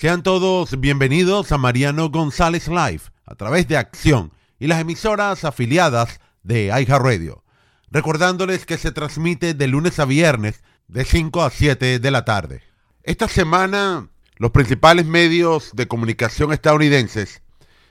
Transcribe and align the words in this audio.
Sean 0.00 0.22
todos 0.22 0.80
bienvenidos 0.80 1.52
a 1.52 1.58
Mariano 1.58 2.08
González 2.08 2.68
Live 2.68 3.02
a 3.26 3.34
través 3.34 3.68
de 3.68 3.76
Acción 3.76 4.32
y 4.58 4.66
las 4.66 4.80
emisoras 4.80 5.44
afiliadas 5.44 6.20
de 6.42 6.68
iHeartRadio. 6.68 7.44
Recordándoles 7.90 8.64
que 8.64 8.78
se 8.78 8.92
transmite 8.92 9.52
de 9.52 9.68
lunes 9.68 9.98
a 9.98 10.06
viernes 10.06 10.62
de 10.88 11.04
5 11.04 11.42
a 11.42 11.50
7 11.50 11.98
de 11.98 12.10
la 12.10 12.24
tarde. 12.24 12.62
Esta 13.02 13.28
semana 13.28 14.08
los 14.36 14.52
principales 14.52 15.04
medios 15.04 15.72
de 15.74 15.86
comunicación 15.86 16.54
estadounidenses 16.54 17.42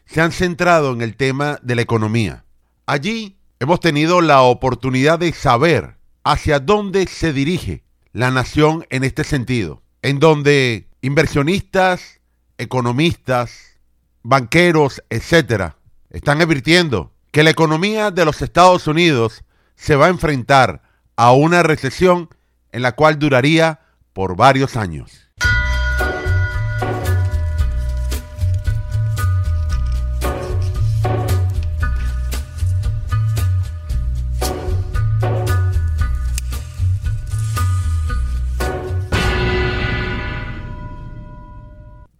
se 0.05 0.19
han 0.19 0.31
centrado 0.31 0.93
en 0.93 1.03
el 1.03 1.15
tema 1.15 1.59
de 1.61 1.75
la 1.75 1.83
economía. 1.83 2.43
Allí 2.87 3.37
hemos 3.59 3.81
tenido 3.81 4.21
la 4.21 4.41
oportunidad 4.41 5.19
de 5.19 5.31
saber 5.31 5.99
hacia 6.23 6.59
dónde 6.59 7.05
se 7.05 7.33
dirige 7.33 7.83
la 8.13 8.31
nación 8.31 8.87
en 8.89 9.03
este 9.03 9.23
sentido, 9.23 9.83
en 10.01 10.17
donde 10.17 10.88
inversionistas, 11.01 12.19
economistas, 12.57 13.77
banqueros, 14.23 15.03
etcétera, 15.09 15.77
están 16.09 16.41
advirtiendo 16.41 17.11
que 17.31 17.43
la 17.43 17.51
economía 17.51 18.11
de 18.11 18.25
los 18.25 18.41
Estados 18.41 18.87
Unidos 18.87 19.43
se 19.75 19.95
va 19.95 20.07
a 20.07 20.09
enfrentar 20.09 20.81
a 21.15 21.31
una 21.31 21.63
recesión 21.63 22.29
en 22.71 22.81
la 22.81 22.93
cual 22.93 23.19
duraría 23.19 23.79
por 24.13 24.35
varios 24.35 24.75
años. 24.75 25.28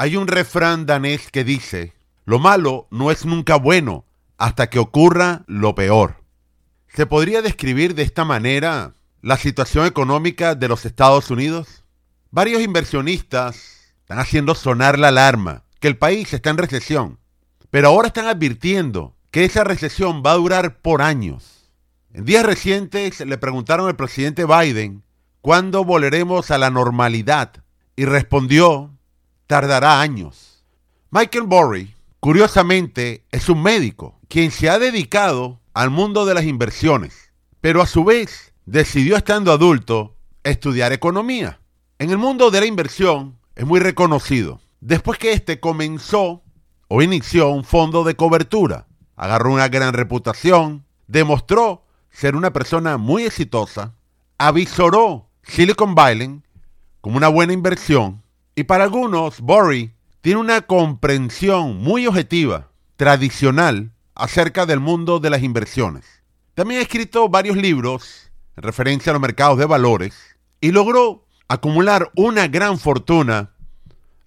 Hay 0.02 0.16
un 0.16 0.28
refrán 0.28 0.86
danés 0.86 1.30
que 1.30 1.44
dice, 1.44 1.94
lo 2.24 2.40
malo 2.40 2.88
no 2.90 3.12
es 3.12 3.26
nunca 3.26 3.58
bueno 3.58 4.06
hasta 4.38 4.70
que 4.70 4.80
ocurra 4.80 5.44
lo 5.46 5.76
peor. 5.76 6.24
¿Se 6.88 7.06
podría 7.06 7.42
describir 7.42 7.96
de 7.96 8.04
esta 8.04 8.24
manera 8.24 8.94
la 9.22 9.36
situación 9.36 9.86
económica 9.86 10.56
de 10.56 10.70
los 10.70 10.86
Estados 10.86 11.30
Unidos? 11.32 11.84
Varios 12.32 12.62
inversionistas 12.62 13.92
están 14.00 14.20
haciendo 14.20 14.56
sonar 14.56 14.98
la 14.98 15.10
alarma 15.10 15.66
que 15.82 15.90
el 15.90 15.98
país 15.98 16.34
está 16.34 16.50
en 16.50 16.60
recesión, 16.60 17.20
pero 17.70 17.90
ahora 17.90 18.08
están 18.08 18.28
advirtiendo 18.28 19.18
que 19.32 19.44
esa 19.44 19.66
recesión 19.66 20.24
va 20.26 20.32
a 20.32 20.36
durar 20.36 20.80
por 20.80 21.02
años. 21.02 21.70
En 22.14 22.24
días 22.24 22.46
recientes 22.46 23.20
le 23.20 23.38
preguntaron 23.38 23.90
al 23.90 23.98
presidente 23.98 24.46
Biden 24.46 25.04
cuándo 25.42 25.84
volveremos 25.84 26.52
a 26.52 26.58
la 26.58 26.70
normalidad 26.70 27.52
y 27.98 28.06
respondió 28.06 28.94
tardará 29.50 30.00
años. 30.00 30.64
Michael 31.10 31.46
Burry, 31.48 31.96
curiosamente, 32.20 33.26
es 33.32 33.50
un 33.50 33.64
médico 33.64 34.20
quien 34.28 34.52
se 34.52 34.70
ha 34.70 34.78
dedicado 34.78 35.60
al 35.74 35.90
mundo 35.90 36.28
de 36.28 36.36
las 36.36 36.44
inversiones, 36.44 37.32
pero 37.60 37.82
a 37.82 37.88
su 37.88 38.04
vez 38.04 38.54
decidió 38.68 39.18
estando 39.18 39.52
adulto 39.52 40.16
estudiar 40.44 40.94
economía. 40.94 41.60
En 41.98 42.12
el 42.12 42.20
mundo 42.20 42.52
de 42.52 42.60
la 42.60 42.68
inversión 42.68 43.40
es 43.56 43.66
muy 43.66 43.80
reconocido. 43.80 44.62
Después 44.82 45.18
que 45.18 45.34
éste 45.34 45.60
comenzó 45.60 46.44
o 46.88 47.02
inició 47.02 47.50
un 47.50 47.64
fondo 47.64 48.04
de 48.04 48.16
cobertura, 48.16 48.86
agarró 49.16 49.52
una 49.52 49.68
gran 49.68 49.96
reputación, 49.96 50.86
demostró 51.08 51.88
ser 52.12 52.36
una 52.36 52.54
persona 52.54 52.98
muy 52.98 53.24
exitosa, 53.24 53.96
avisoró 54.38 55.28
Silicon 55.42 55.96
Valley 55.96 56.40
como 57.02 57.18
una 57.18 57.30
buena 57.30 57.54
inversión 57.54 58.22
y 58.60 58.66
para 58.66 58.84
algunos, 58.84 59.40
Bory 59.40 59.94
tiene 60.20 60.42
una 60.42 60.60
comprensión 60.60 61.78
muy 61.78 62.08
objetiva, 62.08 62.74
tradicional, 62.98 63.94
acerca 64.16 64.66
del 64.66 64.82
mundo 64.82 65.22
de 65.22 65.30
las 65.30 65.44
inversiones. 65.44 66.04
También 66.56 66.82
ha 66.82 66.84
escrito 66.84 67.30
varios 67.30 67.56
libros 67.56 68.30
en 68.58 68.64
referencia 68.64 69.12
a 69.12 69.14
los 69.14 69.22
mercados 69.22 69.60
de 69.60 69.66
valores 69.66 70.14
y 70.60 70.74
logró 70.74 71.26
acumular 71.48 72.12
una 72.18 72.50
gran 72.50 72.78
fortuna 72.80 73.52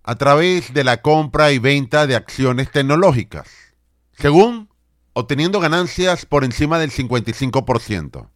a 0.03 0.15
través 0.15 0.73
de 0.73 0.83
la 0.83 1.03
compra 1.03 1.53
y 1.53 1.59
venta 1.59 2.07
de 2.07 2.17
acciones 2.17 2.73
tecnológicas, 2.73 3.51
según 4.17 4.71
obteniendo 5.13 5.61
ganancias 5.61 6.25
por 6.25 6.45
encima 6.45 6.79
del 6.79 6.91
55%. 6.91 8.31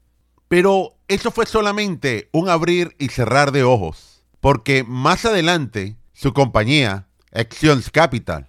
Pero 0.48 0.98
eso 1.09 1.31
fue 1.31 1.47
solamente 1.47 2.28
un 2.32 2.50
abrir 2.50 2.94
y 2.98 3.09
cerrar 3.09 3.50
de 3.50 3.65
ojos 3.65 4.16
porque 4.47 4.84
más 4.84 5.25
adelante 5.25 5.97
su 6.12 6.33
compañía, 6.33 7.09
Actions 7.33 7.91
Capital, 7.91 8.49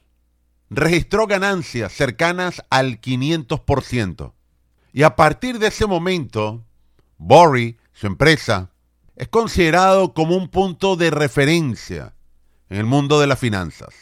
registró 0.69 1.25
ganancias 1.25 1.91
cercanas 1.91 2.62
al 2.69 3.02
500%. 3.02 4.34
Y 4.94 5.02
a 5.02 5.16
partir 5.16 5.58
de 5.58 5.69
ese 5.69 5.88
momento, 5.88 6.63
Bory, 7.18 7.80
su 7.94 8.06
empresa, 8.06 8.69
es 9.16 9.28
considerado 9.30 10.13
como 10.13 10.35
un 10.35 10.50
punto 10.50 10.97
de 10.97 11.09
referencia 11.09 12.14
en 12.69 12.78
el 12.78 12.85
mundo 12.85 13.19
de 13.19 13.25
las 13.25 13.40
finanzas. 13.40 13.96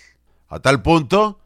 A 0.50 0.60
tal 0.60 0.82
punto 0.82 1.40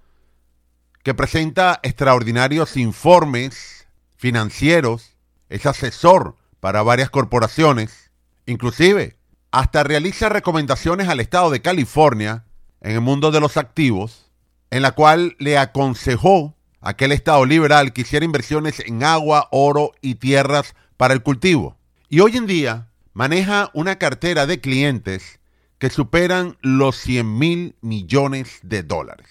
que 1.03 1.13
presenta 1.13 1.79
extraordinarios 1.83 2.75
informes 2.75 3.87
financieros, 4.17 5.15
es 5.47 5.67
asesor 5.67 6.37
para 6.59 6.81
varias 6.81 7.11
corporaciones, 7.11 8.09
inclusive 8.47 9.18
hasta 9.51 9.83
realiza 9.83 10.29
recomendaciones 10.29 11.07
al 11.07 11.19
Estado 11.19 11.49
de 11.49 11.61
California 11.61 12.45
en 12.81 12.91
el 12.91 13.01
mundo 13.01 13.31
de 13.31 13.39
los 13.39 13.57
activos, 13.57 14.31
en 14.69 14.81
la 14.81 14.91
cual 14.91 15.35
le 15.39 15.57
aconsejó 15.57 16.55
a 16.81 16.89
aquel 16.89 17.11
Estado 17.11 17.45
liberal 17.45 17.93
que 17.93 18.01
hiciera 18.01 18.25
inversiones 18.25 18.79
en 18.79 19.03
agua, 19.03 19.47
oro 19.51 19.91
y 20.01 20.15
tierras 20.15 20.75
para 20.97 21.13
el 21.13 21.23
cultivo. 21.23 21.77
Y 22.09 22.19
hoy 22.19 22.37
en 22.37 22.45
día 22.45 22.89
maneja 23.13 23.69
una 23.73 23.97
cartera 23.97 24.45
de 24.45 24.61
clientes 24.61 25.39
que 25.77 25.89
superan 25.89 26.57
los 26.61 26.97
100 26.97 27.37
mil 27.37 27.75
millones 27.81 28.59
de 28.63 28.83
dólares. 28.83 29.27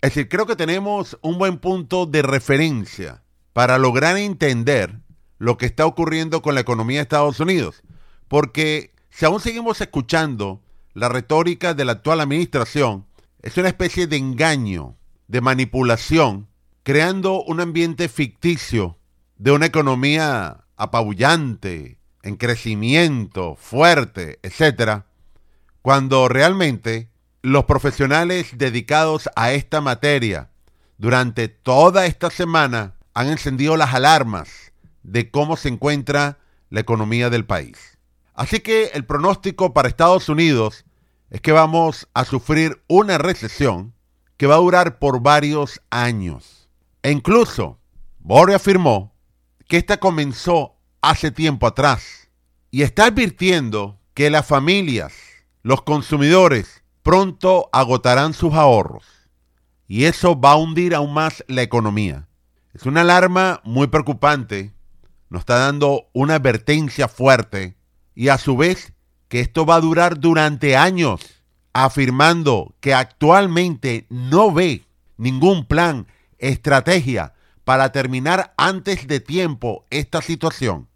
Es 0.00 0.10
decir, 0.14 0.28
creo 0.28 0.46
que 0.46 0.56
tenemos 0.56 1.18
un 1.22 1.38
buen 1.38 1.58
punto 1.58 2.06
de 2.06 2.22
referencia 2.22 3.22
para 3.52 3.78
lograr 3.78 4.16
entender 4.16 4.98
lo 5.38 5.56
que 5.56 5.66
está 5.66 5.86
ocurriendo 5.86 6.42
con 6.42 6.54
la 6.54 6.60
economía 6.60 6.98
de 6.98 7.02
Estados 7.02 7.40
Unidos. 7.40 7.82
Porque 8.28 8.93
si 9.16 9.24
aún 9.24 9.38
seguimos 9.38 9.80
escuchando 9.80 10.60
la 10.92 11.08
retórica 11.08 11.72
de 11.72 11.84
la 11.84 11.92
actual 11.92 12.20
administración, 12.20 13.06
es 13.42 13.56
una 13.56 13.68
especie 13.68 14.08
de 14.08 14.16
engaño, 14.16 14.96
de 15.28 15.40
manipulación, 15.40 16.48
creando 16.82 17.40
un 17.44 17.60
ambiente 17.60 18.08
ficticio 18.08 18.98
de 19.36 19.52
una 19.52 19.66
economía 19.66 20.64
apabullante, 20.76 22.00
en 22.24 22.36
crecimiento, 22.36 23.54
fuerte, 23.54 24.40
etc., 24.42 25.04
cuando 25.80 26.26
realmente 26.28 27.08
los 27.40 27.66
profesionales 27.66 28.58
dedicados 28.58 29.30
a 29.36 29.52
esta 29.52 29.80
materia 29.80 30.50
durante 30.98 31.46
toda 31.46 32.06
esta 32.06 32.30
semana 32.30 32.96
han 33.12 33.28
encendido 33.28 33.76
las 33.76 33.94
alarmas 33.94 34.72
de 35.04 35.30
cómo 35.30 35.56
se 35.56 35.68
encuentra 35.68 36.38
la 36.68 36.80
economía 36.80 37.30
del 37.30 37.44
país. 37.44 37.93
Así 38.34 38.60
que 38.60 38.86
el 38.94 39.06
pronóstico 39.06 39.72
para 39.72 39.88
Estados 39.88 40.28
Unidos 40.28 40.84
es 41.30 41.40
que 41.40 41.52
vamos 41.52 42.08
a 42.14 42.24
sufrir 42.24 42.82
una 42.88 43.16
recesión 43.16 43.94
que 44.36 44.46
va 44.46 44.56
a 44.56 44.58
durar 44.58 44.98
por 44.98 45.20
varios 45.20 45.80
años. 45.90 46.68
E 47.02 47.12
incluso, 47.12 47.78
Borre 48.18 48.54
afirmó 48.54 49.14
que 49.68 49.76
esta 49.76 49.98
comenzó 49.98 50.76
hace 51.00 51.30
tiempo 51.30 51.66
atrás 51.66 52.28
y 52.70 52.82
está 52.82 53.06
advirtiendo 53.06 54.00
que 54.14 54.30
las 54.30 54.46
familias, 54.46 55.12
los 55.62 55.82
consumidores, 55.82 56.82
pronto 57.02 57.68
agotarán 57.72 58.34
sus 58.34 58.54
ahorros. 58.54 59.04
Y 59.86 60.04
eso 60.04 60.40
va 60.40 60.52
a 60.52 60.56
hundir 60.56 60.94
aún 60.94 61.14
más 61.14 61.44
la 61.46 61.62
economía. 61.62 62.26
Es 62.72 62.86
una 62.86 63.02
alarma 63.02 63.60
muy 63.64 63.86
preocupante. 63.86 64.72
Nos 65.28 65.40
está 65.40 65.58
dando 65.58 66.08
una 66.12 66.36
advertencia 66.36 67.06
fuerte 67.06 67.76
y 68.14 68.28
a 68.28 68.38
su 68.38 68.56
vez 68.56 68.92
que 69.28 69.40
esto 69.40 69.66
va 69.66 69.76
a 69.76 69.80
durar 69.80 70.20
durante 70.20 70.76
años, 70.76 71.42
afirmando 71.72 72.74
que 72.80 72.94
actualmente 72.94 74.06
no 74.08 74.52
ve 74.52 74.84
ningún 75.16 75.66
plan, 75.66 76.06
estrategia 76.38 77.34
para 77.64 77.92
terminar 77.92 78.54
antes 78.56 79.06
de 79.06 79.20
tiempo 79.20 79.84
esta 79.90 80.22
situación. 80.22 80.88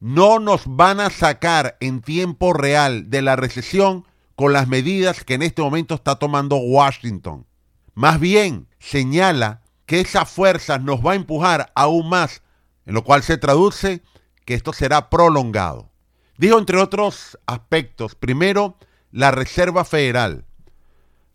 No 0.00 0.38
nos 0.38 0.62
van 0.66 1.00
a 1.00 1.10
sacar 1.10 1.76
en 1.80 2.00
tiempo 2.00 2.52
real 2.52 3.10
de 3.10 3.22
la 3.22 3.36
recesión 3.36 4.04
con 4.36 4.52
las 4.52 4.68
medidas 4.68 5.24
que 5.24 5.34
en 5.34 5.42
este 5.42 5.62
momento 5.62 5.94
está 5.94 6.16
tomando 6.16 6.56
Washington. 6.56 7.46
Más 7.94 8.18
bien 8.20 8.68
señala 8.78 9.62
que 9.86 10.00
esa 10.00 10.24
fuerza 10.24 10.78
nos 10.78 11.04
va 11.04 11.12
a 11.12 11.16
empujar 11.16 11.72
aún 11.74 12.08
más, 12.08 12.42
en 12.86 12.94
lo 12.94 13.04
cual 13.04 13.22
se 13.22 13.38
traduce 13.38 14.02
que 14.44 14.54
esto 14.54 14.72
será 14.72 15.10
prolongado. 15.10 15.90
Dijo, 16.36 16.58
entre 16.58 16.78
otros 16.78 17.38
aspectos, 17.46 18.14
primero, 18.14 18.76
la 19.12 19.30
Reserva 19.30 19.84
Federal 19.84 20.44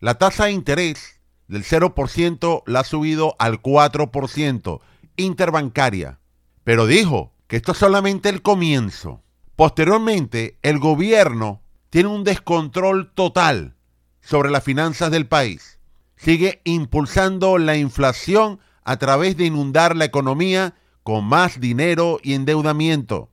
La 0.01 0.15
tasa 0.15 0.45
de 0.45 0.51
interés 0.51 1.19
del 1.47 1.63
0% 1.63 2.63
la 2.65 2.81
ha 2.81 2.83
subido 2.83 3.35
al 3.39 3.61
4% 3.61 4.81
interbancaria. 5.17 6.19
Pero 6.63 6.85
dijo 6.85 7.33
que 7.47 7.57
esto 7.57 7.71
es 7.71 7.77
solamente 7.77 8.29
el 8.29 8.41
comienzo. 8.41 9.23
Posteriormente, 9.55 10.57
el 10.61 10.79
gobierno 10.79 11.61
tiene 11.89 12.09
un 12.09 12.23
descontrol 12.23 13.11
total 13.13 13.75
sobre 14.21 14.51
las 14.51 14.63
finanzas 14.63 15.11
del 15.11 15.27
país. 15.27 15.79
Sigue 16.15 16.61
impulsando 16.65 17.57
la 17.57 17.75
inflación 17.75 18.59
a 18.83 18.97
través 18.97 19.37
de 19.37 19.45
inundar 19.45 19.95
la 19.95 20.05
economía 20.05 20.75
con 21.03 21.25
más 21.25 21.59
dinero 21.59 22.19
y 22.21 22.33
endeudamiento. 22.33 23.31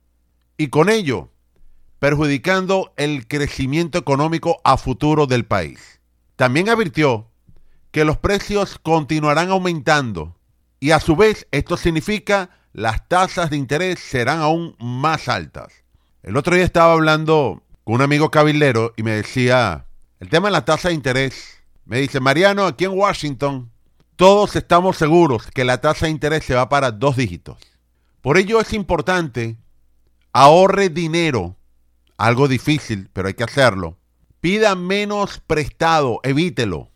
Y 0.57 0.67
con 0.69 0.89
ello, 0.89 1.29
perjudicando 1.99 2.93
el 2.97 3.27
crecimiento 3.27 3.97
económico 3.97 4.61
a 4.63 4.77
futuro 4.77 5.27
del 5.27 5.45
país. 5.45 5.99
También 6.35 6.69
advirtió 6.69 7.29
que 7.91 8.05
los 8.05 8.17
precios 8.17 8.77
continuarán 8.81 9.49
aumentando 9.49 10.35
y 10.79 10.91
a 10.91 10.99
su 10.99 11.15
vez 11.15 11.47
esto 11.51 11.77
significa 11.77 12.51
las 12.73 13.07
tasas 13.07 13.49
de 13.49 13.57
interés 13.57 13.99
serán 13.99 14.39
aún 14.39 14.75
más 14.79 15.27
altas. 15.27 15.73
El 16.21 16.37
otro 16.37 16.55
día 16.55 16.65
estaba 16.65 16.93
hablando 16.93 17.63
con 17.83 17.95
un 17.95 18.01
amigo 18.01 18.29
cabildero 18.29 18.93
y 18.97 19.03
me 19.03 19.11
decía, 19.11 19.87
el 20.19 20.29
tema 20.29 20.49
de 20.49 20.51
la 20.51 20.65
tasa 20.65 20.89
de 20.89 20.93
interés, 20.93 21.63
me 21.85 21.99
dice, 21.99 22.19
Mariano, 22.19 22.65
aquí 22.65 22.85
en 22.85 22.91
Washington, 22.91 23.71
todos 24.15 24.55
estamos 24.55 24.97
seguros 24.97 25.47
que 25.47 25.63
la 25.63 25.79
tasa 25.79 26.05
de 26.05 26.11
interés 26.11 26.43
se 26.43 26.53
va 26.53 26.69
para 26.69 26.91
dos 26.91 27.15
dígitos. 27.15 27.57
Por 28.21 28.37
ello 28.37 28.59
es 28.59 28.73
importante, 28.73 29.57
ahorre 30.33 30.89
dinero, 30.89 31.55
algo 32.17 32.47
difícil, 32.47 33.09
pero 33.13 33.27
hay 33.27 33.35
que 33.35 33.43
hacerlo. 33.43 33.97
Pida 34.41 34.75
menos 34.75 35.41
prestado, 35.45 36.19
evítelo. 36.23 36.89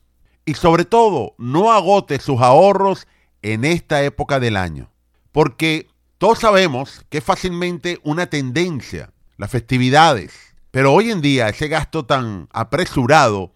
Y 0.46 0.56
sobre 0.56 0.86
todo, 0.86 1.36
no 1.38 1.72
agote 1.72 2.20
sus 2.20 2.42
ahorros 2.42 3.08
en 3.42 3.64
esta 3.66 4.04
época 4.04 4.40
del 4.40 4.58
año. 4.58 4.92
Porque 5.32 5.88
todos 6.18 6.40
sabemos 6.40 7.06
que 7.10 7.20
es 7.20 7.24
fácilmente 7.24 8.00
una 8.04 8.28
tendencia, 8.28 9.12
las 9.38 9.52
festividades. 9.52 10.34
Pero 10.72 10.94
hoy 10.94 11.12
en 11.12 11.22
día 11.22 11.50
ese 11.50 11.68
gasto 11.68 12.06
tan 12.06 12.48
apresurado 12.52 13.54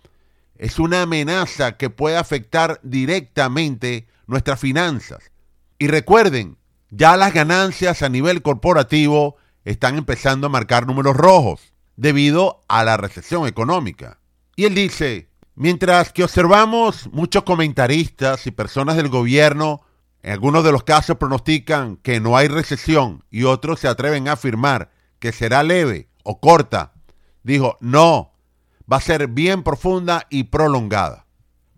es 0.57 0.79
una 0.79 1.01
amenaza 1.01 1.77
que 1.77 1.89
puede 1.89 2.17
afectar 2.17 2.79
directamente 2.83 4.07
nuestras 4.27 4.59
finanzas. 4.59 5.31
Y 5.77 5.87
recuerden, 5.87 6.57
ya 6.89 7.17
las 7.17 7.33
ganancias 7.33 8.01
a 8.01 8.09
nivel 8.09 8.41
corporativo 8.41 9.37
están 9.65 9.97
empezando 9.97 10.47
a 10.47 10.51
marcar 10.51 10.87
números 10.87 11.17
rojos 11.17 11.73
debido 11.97 12.63
a 12.67 12.83
la 12.83 12.97
recesión 12.97 13.47
económica. 13.47 14.19
Y 14.55 14.65
él 14.65 14.75
dice, 14.75 15.29
mientras 15.55 16.13
que 16.13 16.23
observamos 16.23 17.09
muchos 17.11 17.43
comentaristas 17.43 18.47
y 18.47 18.51
personas 18.51 18.95
del 18.95 19.09
gobierno, 19.09 19.81
en 20.21 20.31
algunos 20.31 20.63
de 20.63 20.71
los 20.71 20.83
casos 20.83 21.17
pronostican 21.17 21.97
que 21.97 22.19
no 22.19 22.37
hay 22.37 22.47
recesión 22.47 23.23
y 23.29 23.43
otros 23.43 23.79
se 23.79 23.87
atreven 23.87 24.27
a 24.27 24.33
afirmar 24.33 24.91
que 25.19 25.31
será 25.31 25.63
leve 25.63 26.09
o 26.23 26.39
corta, 26.39 26.93
dijo, 27.43 27.77
no, 27.79 28.33
va 28.91 28.97
a 28.97 29.01
ser 29.01 29.27
bien 29.27 29.63
profunda 29.63 30.27
y 30.29 30.45
prolongada. 30.45 31.25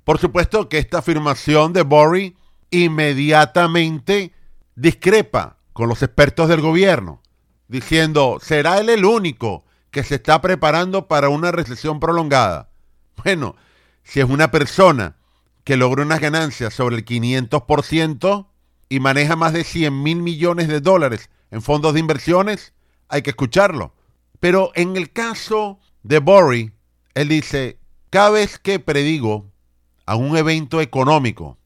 Por 0.04 0.20
supuesto 0.20 0.70
que 0.70 0.78
esta 0.78 1.00
afirmación 1.00 1.74
de 1.74 1.82
Bory 1.82 2.38
inmediatamente 2.70 4.34
discrepa 4.76 5.58
con 5.74 5.90
los 5.90 6.02
expertos 6.02 6.48
del 6.48 6.62
gobierno, 6.62 7.22
diciendo, 7.68 8.40
¿será 8.42 8.80
él 8.80 8.90
el 8.90 9.06
único 9.06 9.66
que 9.92 10.04
se 10.04 10.16
está 10.16 10.42
preparando 10.42 11.08
para 11.08 11.30
una 11.30 11.52
recesión 11.52 12.00
prolongada? 12.00 12.70
Bueno, 13.24 13.56
si 14.04 14.20
es 14.20 14.30
una 14.30 14.52
persona 14.52 15.18
que 15.64 15.78
logra 15.78 16.04
unas 16.04 16.22
ganancias 16.22 16.74
sobre 16.74 16.96
el 16.96 17.06
500% 17.06 18.48
y 18.90 19.00
maneja 19.00 19.36
más 19.36 19.54
de 19.54 19.64
100 19.64 20.02
mil 20.02 20.22
millones 20.22 20.68
de 20.68 20.80
dólares 20.80 21.30
en 21.52 21.62
fondos 21.62 21.94
de 21.94 22.00
inversiones, 22.00 22.74
hay 23.10 23.22
que 23.22 23.32
escucharlo. 23.32 23.94
Pero 24.40 24.72
en 24.76 24.96
el 24.96 25.12
caso 25.12 25.80
de 26.04 26.20
Bory, 26.20 26.72
él 27.16 27.28
dice, 27.30 27.80
cada 28.10 28.30
vez 28.30 28.60
que 28.60 28.80
predigo 28.80 29.52
a 30.06 30.16
un 30.16 30.38
evento 30.38 30.80
económico, 30.80 31.58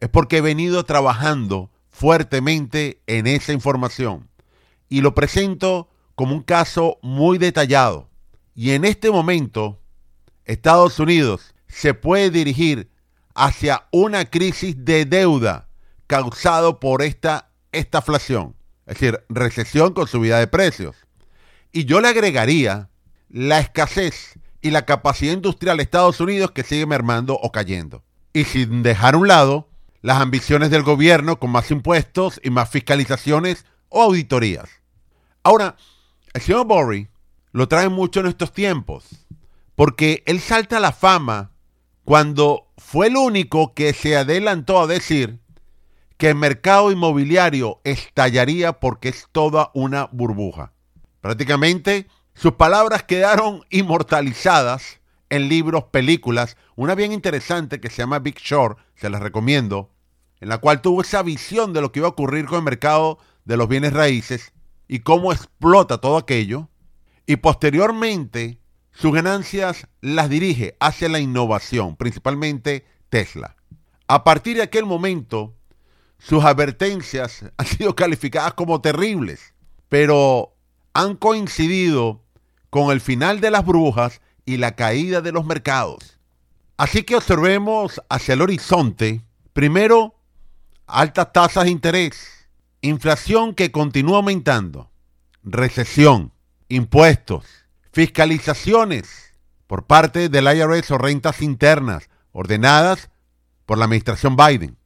es 0.00 0.08
porque 0.08 0.38
he 0.38 0.42
venido 0.42 0.84
trabajando 0.84 1.70
fuertemente 1.90 3.00
en 3.06 3.26
esa 3.26 3.52
información 3.52 4.27
y 4.88 5.00
lo 5.00 5.14
presento 5.14 5.90
como 6.14 6.34
un 6.34 6.42
caso 6.42 6.98
muy 7.02 7.38
detallado. 7.38 8.08
Y 8.54 8.72
en 8.72 8.84
este 8.84 9.10
momento, 9.10 9.80
Estados 10.44 10.98
Unidos 10.98 11.54
se 11.68 11.94
puede 11.94 12.30
dirigir 12.30 12.90
hacia 13.34 13.86
una 13.92 14.24
crisis 14.24 14.84
de 14.84 15.04
deuda 15.04 15.68
causado 16.06 16.80
por 16.80 17.02
esta 17.02 17.50
estaflación, 17.70 18.56
es 18.86 18.98
decir, 18.98 19.20
recesión 19.28 19.92
con 19.92 20.08
subida 20.08 20.38
de 20.38 20.46
precios. 20.46 20.96
Y 21.70 21.84
yo 21.84 22.00
le 22.00 22.08
agregaría 22.08 22.88
la 23.28 23.60
escasez 23.60 24.38
y 24.60 24.70
la 24.70 24.86
capacidad 24.86 25.34
industrial 25.34 25.76
de 25.76 25.82
Estados 25.84 26.20
Unidos 26.20 26.50
que 26.50 26.64
sigue 26.64 26.86
mermando 26.86 27.34
o 27.34 27.52
cayendo. 27.52 28.02
Y 28.32 28.44
sin 28.44 28.82
dejar 28.82 29.14
a 29.14 29.18
un 29.18 29.28
lado 29.28 29.68
las 30.00 30.20
ambiciones 30.20 30.70
del 30.70 30.82
gobierno 30.82 31.38
con 31.38 31.50
más 31.50 31.70
impuestos 31.70 32.40
y 32.42 32.50
más 32.50 32.70
fiscalizaciones 32.70 33.66
o 33.88 34.02
auditorías. 34.02 34.68
Ahora, 35.42 35.76
el 36.32 36.42
señor 36.42 36.66
Bory 36.66 37.08
lo 37.52 37.68
trae 37.68 37.88
mucho 37.88 38.20
en 38.20 38.26
estos 38.26 38.52
tiempos, 38.52 39.26
porque 39.74 40.22
él 40.26 40.40
salta 40.40 40.76
a 40.76 40.80
la 40.80 40.92
fama 40.92 41.52
cuando 42.04 42.68
fue 42.76 43.08
el 43.08 43.16
único 43.16 43.74
que 43.74 43.92
se 43.92 44.16
adelantó 44.16 44.80
a 44.80 44.86
decir 44.86 45.40
que 46.16 46.30
el 46.30 46.34
mercado 46.34 46.90
inmobiliario 46.90 47.80
estallaría 47.84 48.80
porque 48.80 49.08
es 49.08 49.28
toda 49.30 49.70
una 49.74 50.08
burbuja. 50.12 50.72
Prácticamente 51.20 52.08
sus 52.34 52.52
palabras 52.52 53.04
quedaron 53.04 53.64
inmortalizadas 53.70 55.00
en 55.30 55.48
libros, 55.48 55.84
películas, 55.84 56.56
una 56.74 56.94
bien 56.94 57.12
interesante 57.12 57.80
que 57.80 57.90
se 57.90 57.98
llama 57.98 58.18
Big 58.18 58.38
Short, 58.38 58.78
se 58.94 59.10
las 59.10 59.20
recomiendo, 59.20 59.90
en 60.40 60.48
la 60.48 60.58
cual 60.58 60.80
tuvo 60.80 61.02
esa 61.02 61.22
visión 61.22 61.72
de 61.72 61.80
lo 61.80 61.92
que 61.92 62.00
iba 62.00 62.08
a 62.08 62.12
ocurrir 62.12 62.46
con 62.46 62.58
el 62.58 62.64
mercado 62.64 63.18
de 63.44 63.56
los 63.56 63.68
bienes 63.68 63.92
raíces 63.92 64.52
y 64.88 65.00
cómo 65.00 65.32
explota 65.32 65.98
todo 65.98 66.16
aquello. 66.16 66.68
Y 67.26 67.36
posteriormente 67.36 68.58
sus 68.90 69.12
ganancias 69.12 69.86
las 70.00 70.28
dirige 70.28 70.76
hacia 70.80 71.08
la 71.08 71.20
innovación, 71.20 71.94
principalmente 71.94 72.84
Tesla. 73.10 73.54
A 74.08 74.24
partir 74.24 74.56
de 74.56 74.62
aquel 74.62 74.86
momento, 74.86 75.54
sus 76.18 76.44
advertencias 76.44 77.44
han 77.56 77.66
sido 77.66 77.94
calificadas 77.94 78.54
como 78.54 78.80
terribles, 78.80 79.54
pero 79.88 80.56
han 80.94 81.14
coincidido 81.14 82.24
con 82.70 82.90
el 82.90 83.00
final 83.00 83.40
de 83.40 83.50
las 83.50 83.64
brujas 83.64 84.20
y 84.44 84.56
la 84.56 84.74
caída 84.74 85.20
de 85.20 85.32
los 85.32 85.44
mercados. 85.44 86.18
Así 86.76 87.02
que 87.02 87.16
observemos 87.16 88.00
hacia 88.08 88.34
el 88.34 88.42
horizonte, 88.42 89.22
primero, 89.52 90.14
altas 90.86 91.32
tasas 91.32 91.64
de 91.64 91.70
interés, 91.70 92.37
inflación 92.80 93.54
que 93.54 93.72
continúa 93.72 94.18
aumentando, 94.18 94.90
recesión, 95.42 96.32
impuestos, 96.68 97.44
fiscalizaciones 97.92 99.34
por 99.66 99.86
parte 99.86 100.28
del 100.28 100.46
IRS 100.46 100.90
o 100.92 100.98
rentas 100.98 101.42
internas 101.42 102.08
ordenadas 102.32 103.10
por 103.66 103.78
la 103.78 103.84
administración 103.84 104.36
Biden, 104.36 104.76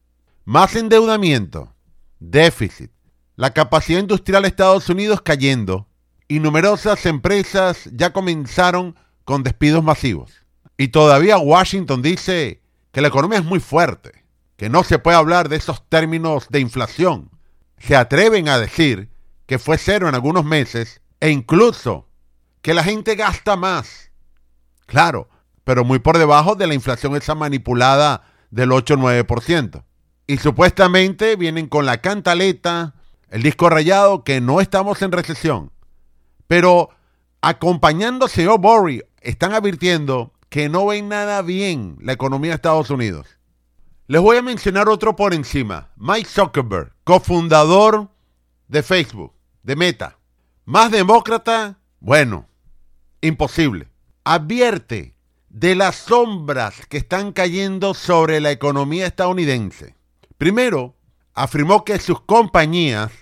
más 0.44 0.74
endeudamiento, 0.74 1.74
déficit, 2.18 2.90
la 3.36 3.52
capacidad 3.52 4.00
industrial 4.00 4.42
de 4.42 4.48
Estados 4.48 4.88
Unidos 4.88 5.20
cayendo, 5.22 5.86
y 6.28 6.40
numerosas 6.40 7.04
empresas 7.04 7.90
ya 7.92 8.12
comenzaron 8.12 8.96
con 9.24 9.42
despidos 9.42 9.84
masivos. 9.84 10.32
Y 10.78 10.88
todavía 10.88 11.36
Washington 11.36 12.00
dice 12.00 12.62
que 12.90 13.02
la 13.02 13.08
economía 13.08 13.38
es 13.38 13.44
muy 13.44 13.60
fuerte, 13.60 14.24
que 14.56 14.70
no 14.70 14.82
se 14.82 14.98
puede 14.98 15.18
hablar 15.18 15.48
de 15.48 15.56
esos 15.56 15.86
términos 15.88 16.46
de 16.48 16.60
inflación. 16.60 17.31
Se 17.84 17.96
atreven 17.96 18.48
a 18.48 18.60
decir 18.60 19.10
que 19.46 19.58
fue 19.58 19.76
cero 19.76 20.08
en 20.08 20.14
algunos 20.14 20.44
meses 20.44 21.00
e 21.18 21.30
incluso 21.30 22.08
que 22.62 22.74
la 22.74 22.84
gente 22.84 23.16
gasta 23.16 23.56
más. 23.56 24.12
Claro, 24.86 25.28
pero 25.64 25.84
muy 25.84 25.98
por 25.98 26.16
debajo 26.16 26.54
de 26.54 26.68
la 26.68 26.74
inflación 26.74 27.16
esa 27.16 27.34
manipulada 27.34 28.22
del 28.50 28.70
8-9%. 28.70 29.82
Y 30.28 30.36
supuestamente 30.38 31.34
vienen 31.34 31.66
con 31.66 31.84
la 31.84 32.00
cantaleta, 32.00 32.94
el 33.30 33.42
disco 33.42 33.68
rayado, 33.68 34.22
que 34.22 34.40
no 34.40 34.60
estamos 34.60 35.02
en 35.02 35.10
recesión. 35.10 35.72
Pero 36.46 36.90
acompañándose 37.40 38.44
a 38.44 38.54
Bory, 38.54 39.02
están 39.20 39.54
advirtiendo 39.54 40.32
que 40.50 40.68
no 40.68 40.86
ven 40.86 41.08
nada 41.08 41.42
bien 41.42 41.96
la 42.00 42.12
economía 42.12 42.52
de 42.52 42.56
Estados 42.56 42.90
Unidos. 42.90 43.26
Les 44.12 44.20
voy 44.20 44.36
a 44.36 44.42
mencionar 44.42 44.90
otro 44.90 45.16
por 45.16 45.32
encima. 45.32 45.88
Mike 45.96 46.28
Zuckerberg, 46.28 46.92
cofundador 47.02 48.10
de 48.68 48.82
Facebook, 48.82 49.32
de 49.62 49.74
Meta. 49.74 50.18
Más 50.66 50.90
demócrata, 50.90 51.78
bueno, 51.98 52.46
imposible. 53.22 53.88
Advierte 54.22 55.14
de 55.48 55.74
las 55.74 55.96
sombras 55.96 56.84
que 56.90 56.98
están 56.98 57.32
cayendo 57.32 57.94
sobre 57.94 58.42
la 58.42 58.50
economía 58.50 59.06
estadounidense. 59.06 59.96
Primero, 60.36 60.94
afirmó 61.32 61.82
que 61.86 61.98
sus 61.98 62.20
compañías 62.20 63.12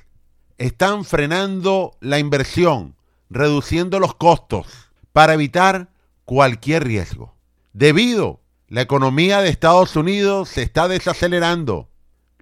están 0.59 1.05
frenando 1.05 1.93
la 2.01 2.19
inversión, 2.19 2.97
reduciendo 3.29 4.01
los 4.01 4.17
costos 4.17 4.91
para 5.13 5.35
evitar 5.35 5.93
cualquier 6.25 6.83
riesgo. 6.83 7.37
Debido 7.73 8.41
la 8.71 8.83
economía 8.83 9.43
de 9.43 9.49
Estados 9.49 9.97
Unidos 9.97 10.49
se 10.49 10.63
está 10.63 10.87
desacelerando, 10.87 11.91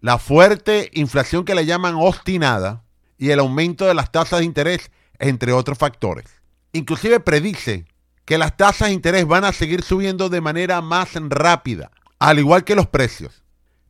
la 0.01 0.19
fuerte 0.19 0.91
inflación 0.93 1.47
que 1.47 1.55
le 1.55 1.65
llaman 1.65 1.95
obstinada 1.97 2.85
y 3.17 3.31
el 3.31 3.39
aumento 3.39 3.87
de 3.87 3.95
las 3.95 4.13
tasas 4.13 4.41
de 4.41 4.45
interés, 4.45 4.91
entre 5.19 5.55
otros 5.55 5.79
factores. 5.79 6.27
Inclusive 6.73 7.21
predice 7.21 7.87
que 8.27 8.37
las 8.37 8.59
tasas 8.59 8.89
de 8.89 8.95
interés 8.95 9.27
van 9.27 9.45
a 9.45 9.55
seguir 9.55 9.83
subiendo 9.83 10.29
de 10.29 10.43
manera 10.43 10.83
más 10.83 11.15
rápida, 11.15 11.91
al 12.19 12.39
igual 12.39 12.63
que 12.63 12.77
los 12.77 12.87
precios. 12.87 13.43